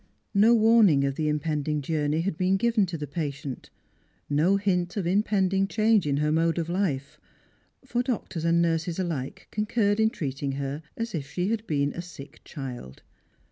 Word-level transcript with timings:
No 0.33 0.57
Avarning 0.57 1.05
of 1.05 1.13
the 1.13 1.27
impending 1.27 1.79
journey 1.79 2.21
had 2.21 2.35
been 2.35 2.57
given 2.57 2.87
to 2.87 2.97
the 2.97 3.05
patient, 3.05 3.69
no 4.31 4.57
hint 4.57 4.97
of 4.97 5.05
impending 5.05 5.67
change 5.67 6.07
in 6.07 6.17
her 6.17 6.31
mode 6.31 6.57
of 6.57 6.69
life; 6.69 7.19
for 7.85 8.01
doctors 8.01 8.43
and 8.43 8.63
nurses 8.63 8.97
alike 8.97 9.47
concurred 9.51 9.99
in 9.99 10.09
treating 10.09 10.53
her 10.53 10.81
as 10.97 11.13
if 11.13 11.29
she 11.31 11.49
had 11.49 11.67
been 11.67 11.93
a 11.93 12.01
sick 12.01 12.39
child. 12.43 13.03